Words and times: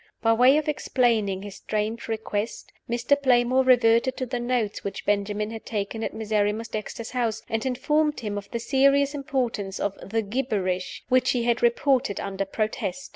By 0.23 0.33
way 0.33 0.57
of 0.57 0.67
explaining 0.67 1.43
his 1.43 1.57
strange 1.57 2.07
request, 2.07 2.71
Mr. 2.89 3.15
Playmore 3.21 3.63
reverted 3.63 4.17
to 4.17 4.25
the 4.25 4.39
notes 4.39 4.83
which 4.83 5.05
Benjamin 5.05 5.51
had 5.51 5.63
taken 5.63 6.03
at 6.03 6.11
Miserrimus 6.11 6.69
Dexter's 6.69 7.11
house, 7.11 7.43
and 7.47 7.63
informed 7.67 8.21
him 8.21 8.35
of 8.35 8.49
the 8.49 8.59
serious 8.59 9.13
importance 9.13 9.79
of 9.79 9.95
"the 10.03 10.23
gibberish" 10.23 11.03
which 11.09 11.29
he 11.33 11.43
had 11.43 11.61
reported 11.61 12.19
under 12.19 12.45
protest. 12.45 13.09